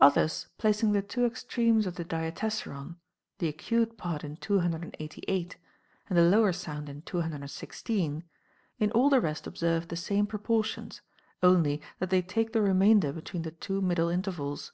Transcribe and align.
19. 0.00 0.12
Others, 0.18 0.46
placing 0.56 0.92
the 0.92 1.02
two 1.02 1.26
extremes 1.26 1.86
of 1.86 1.96
the 1.96 2.02
diates 2.02 2.40
saron, 2.62 2.96
the 3.36 3.48
acute 3.48 3.98
part 3.98 4.24
in 4.24 4.34
288, 4.38 5.56
and 6.08 6.16
the 6.18 6.22
lower 6.22 6.54
sound 6.54 6.88
in 6.88 7.02
216, 7.02 8.24
in 8.78 8.90
all 8.92 9.10
the 9.10 9.20
rest 9.20 9.46
observe 9.46 9.88
the 9.88 9.94
same 9.94 10.26
proportions, 10.26 11.02
only 11.42 11.82
that 11.98 12.08
they 12.08 12.22
take 12.22 12.54
the 12.54 12.62
remainder 12.62 13.12
between 13.12 13.42
the 13.42 13.50
two 13.52 13.82
middle 13.82 14.08
intervals. 14.08 14.72